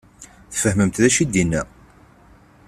[0.53, 1.61] Tfehmemt d acu i d-yenna?